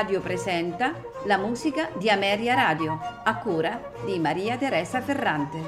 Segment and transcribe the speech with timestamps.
[0.00, 5.58] Radio presenta la musica di Ameria Radio, a cura di Maria Teresa Ferrante.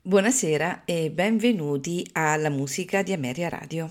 [0.00, 3.90] Buonasera e benvenuti alla musica di Ameria Radio.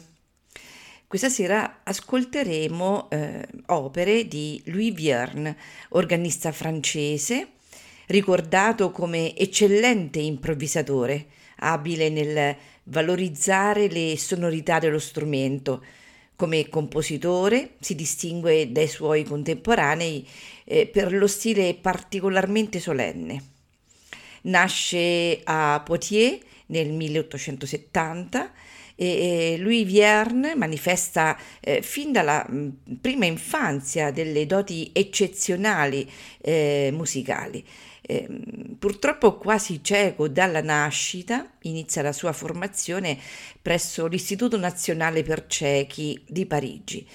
[1.05, 5.55] Questa sera ascolteremo eh, opere di Louis Vierne,
[5.89, 7.56] organista francese,
[8.07, 11.27] ricordato come eccellente improvvisatore,
[11.59, 15.83] abile nel valorizzare le sonorità dello strumento.
[16.35, 20.27] Come compositore si distingue dai suoi contemporanei
[20.65, 23.43] eh, per lo stile particolarmente solenne.
[24.43, 28.51] Nasce a Poitiers nel 1870
[28.99, 36.09] e Louis Vierne manifesta eh, fin dalla mm, prima infanzia delle doti eccezionali
[36.41, 37.63] eh, musicali.
[38.09, 38.25] Eh,
[38.79, 43.17] purtroppo quasi cieco dalla nascita, inizia la sua formazione
[43.61, 47.05] presso l'Istituto Nazionale per Ciechi di Parigi.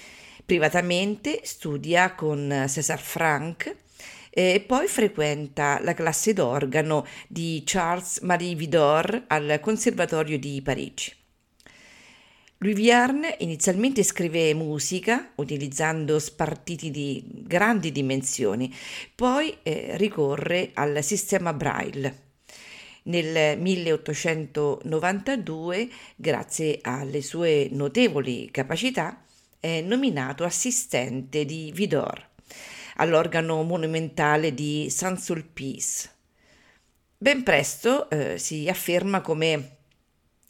[0.45, 3.75] Privatamente studia con César Franck
[4.29, 11.22] e poi frequenta la classe d'organo di Charles-Marie Vidor al Conservatorio di Parigi.
[12.63, 18.73] Louis Vierne inizialmente scrive musica utilizzando spartiti di grandi dimensioni,
[19.13, 22.21] poi eh, ricorre al sistema Braille.
[23.03, 29.25] Nel 1892, grazie alle sue notevoli capacità,
[29.59, 32.29] è nominato assistente di Vidor
[32.95, 36.11] all'organo monumentale di Saint-Sulpice.
[37.17, 39.82] Ben presto eh, si afferma come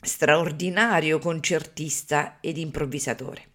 [0.04, 3.48] straordinario concertista ed improvvisatore.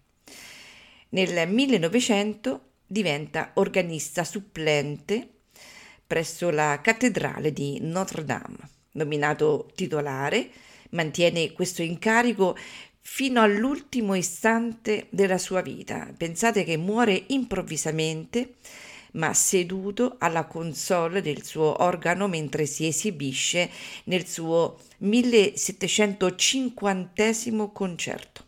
[1.09, 5.29] Nel 1900 diventa organista supplente
[6.05, 8.57] presso la cattedrale di Notre Dame.
[8.93, 10.49] Nominato titolare,
[10.91, 12.57] mantiene questo incarico
[12.99, 16.11] fino all'ultimo istante della sua vita.
[16.15, 18.55] Pensate che muore improvvisamente
[19.13, 23.69] ma seduto alla console del suo organo mentre si esibisce
[24.05, 27.23] nel suo 1750
[27.71, 28.45] concerto.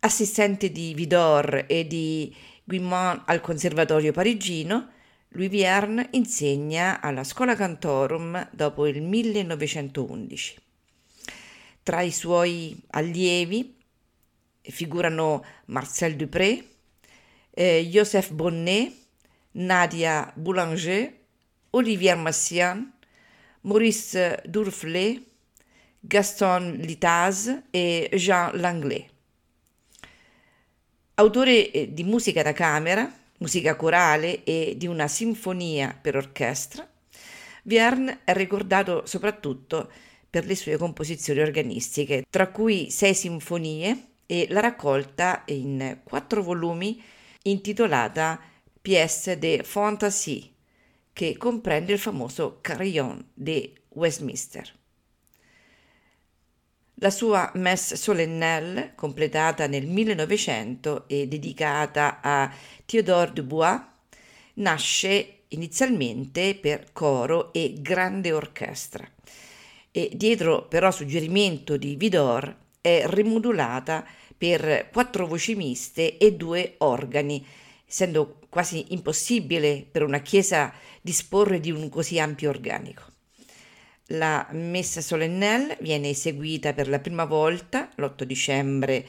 [0.00, 4.92] Assistente di Vidor e di Guimont al Conservatorio parigino,
[5.34, 10.56] Louis Vierne insegna alla Scuola Cantorum dopo il 1911.
[11.82, 13.76] Tra i suoi allievi
[14.62, 16.69] figurano Marcel Dupré,
[17.50, 18.92] eh, Joseph Bonnet,
[19.52, 21.12] Nadia Boulanger,
[21.70, 22.92] Olivier Massian,
[23.62, 25.22] Maurice Durflet,
[26.00, 29.04] Gaston Litaz e Jean Langlais.
[31.14, 36.88] Autore eh, di musica da camera, musica corale e di una sinfonia per orchestra,
[37.64, 39.90] Vierne è ricordato soprattutto
[40.28, 47.02] per le sue composizioni organistiche, tra cui sei sinfonie e la raccolta in quattro volumi
[47.42, 48.40] intitolata
[48.80, 50.52] Pièce de Fantasy,
[51.12, 54.78] che comprende il famoso Carillon di Westminster.
[56.94, 62.52] La sua Messe solennelle, completata nel 1900 e dedicata a
[62.84, 63.80] Théodore Dubois,
[64.54, 69.08] nasce inizialmente per coro e grande orchestra
[69.90, 74.06] e dietro però suggerimento di Vidor è rimodulata
[74.40, 77.44] per quattro voci miste e due organi,
[77.86, 83.02] essendo quasi impossibile per una chiesa disporre di un così ampio organico.
[84.12, 89.06] La messa solennelle viene eseguita per la prima volta l'8 dicembre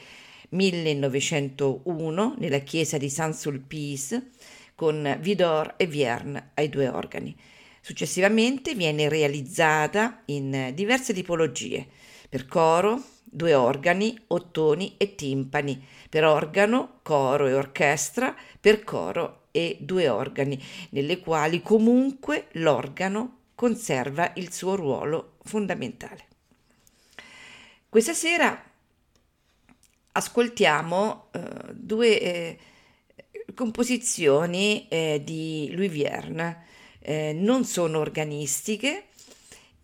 [0.50, 4.32] 1901 nella chiesa di Saint-Sulpice
[4.74, 7.34] con Vidor e Vierne ai due organi.
[7.80, 11.86] Successivamente viene realizzata in diverse tipologie
[12.28, 13.02] per coro,
[13.34, 20.62] due organi, ottoni e timpani, per organo, coro e orchestra, per coro e due organi,
[20.90, 26.26] nelle quali comunque l'organo conserva il suo ruolo fondamentale.
[27.88, 28.62] Questa sera
[30.12, 31.40] ascoltiamo eh,
[31.72, 32.58] due eh,
[33.54, 36.66] composizioni eh, di Louis Vierne,
[36.98, 39.06] eh, non sono organistiche,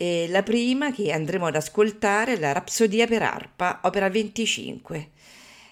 [0.00, 5.10] e la prima che andremo ad ascoltare è la Rapsodia per arpa, opera 25.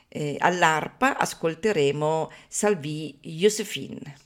[0.09, 4.17] Eh, all'arpa ascolteremo Salvi Josephine.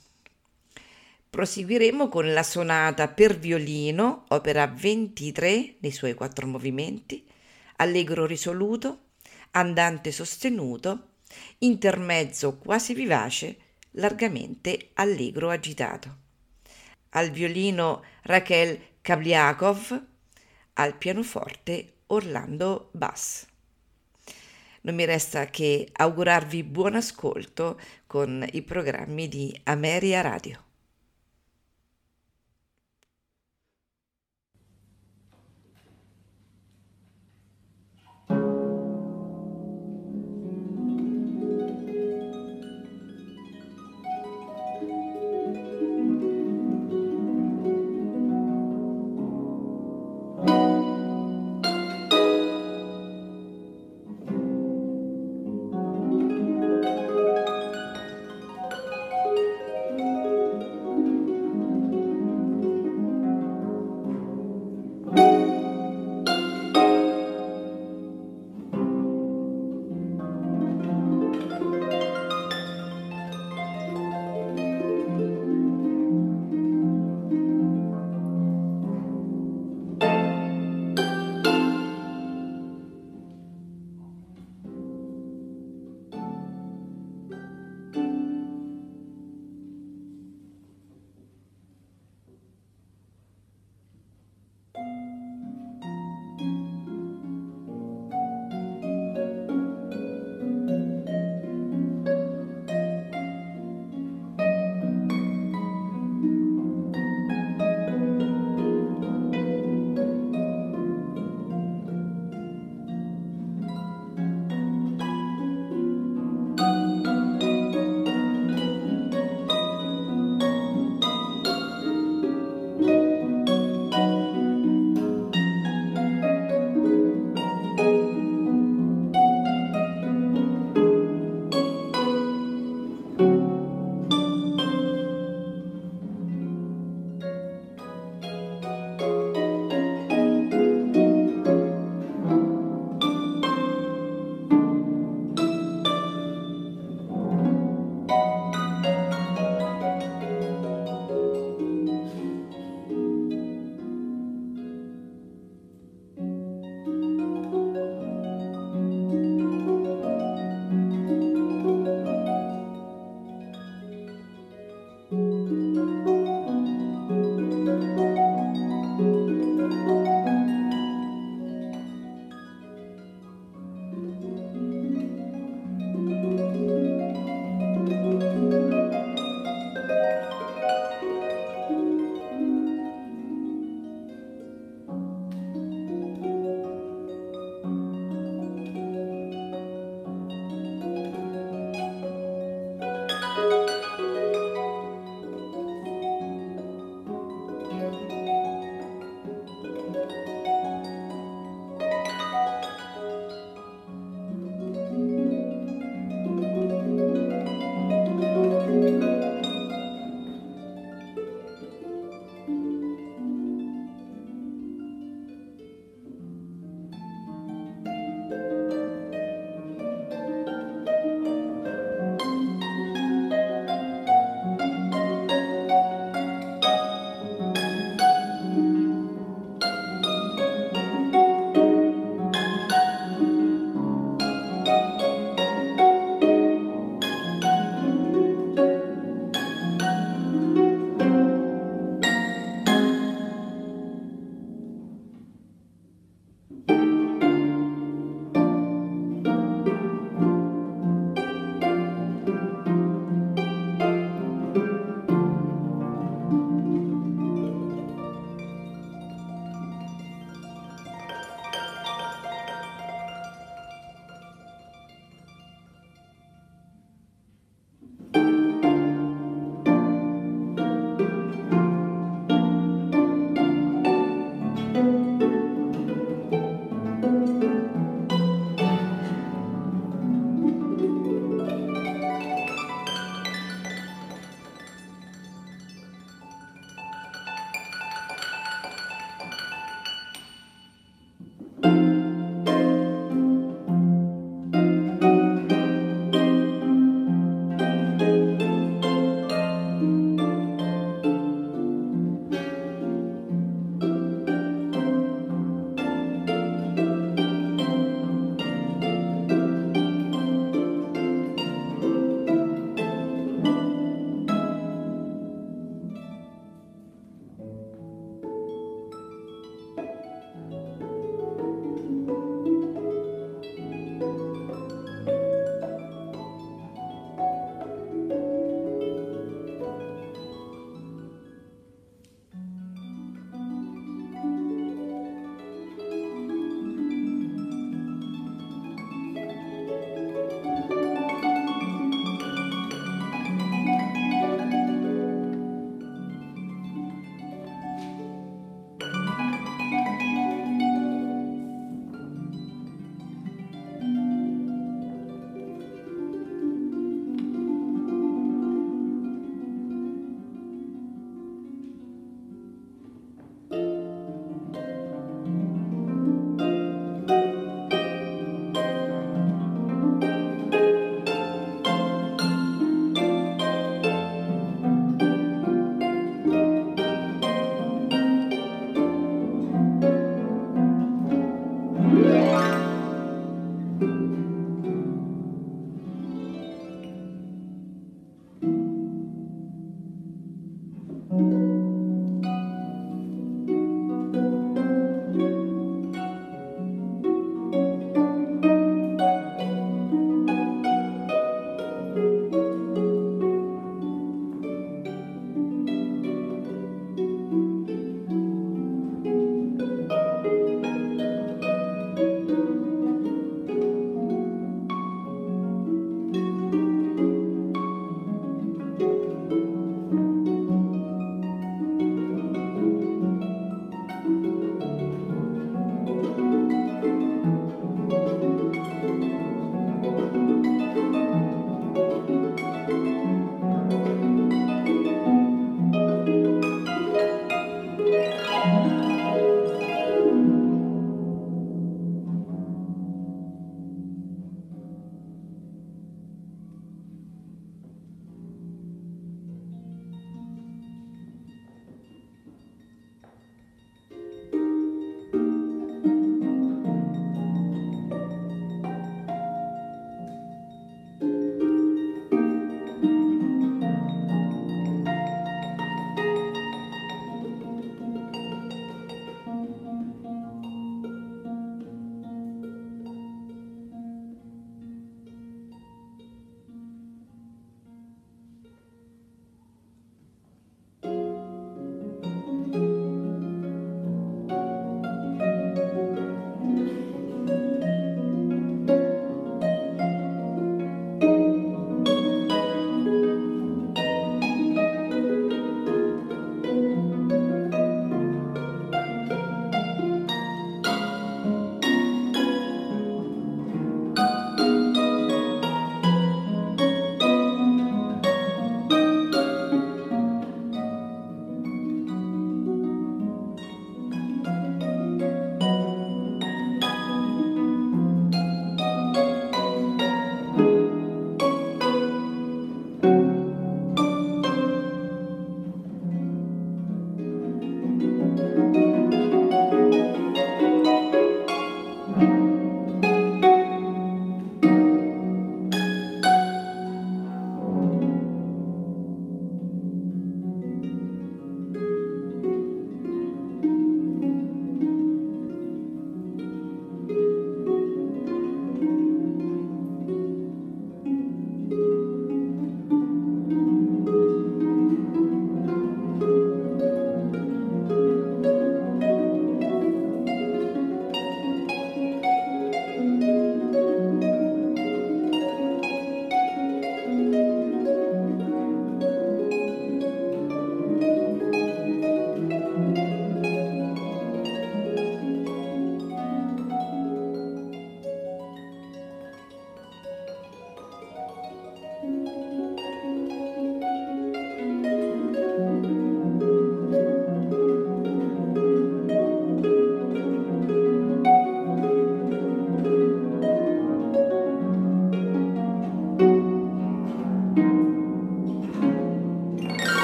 [1.29, 7.23] Proseguiremo con la sonata per violino, opera 23 nei suoi quattro movimenti,
[7.75, 9.09] allegro risoluto,
[9.51, 11.09] andante sostenuto,
[11.59, 13.57] intermezzo quasi vivace,
[13.91, 16.17] largamente allegro agitato.
[17.09, 19.99] Al violino Raquel Kabliakov,
[20.73, 23.47] al pianoforte Orlando Bass.
[24.81, 30.70] Non mi resta che augurarvi buon ascolto con i programmi di Ameria Radio.